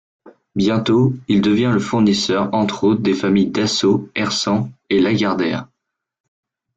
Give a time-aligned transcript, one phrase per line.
[0.55, 5.67] Bientôt il devient le fournisseur, entre autres, des familles Dassault, Hersant et Lagardère.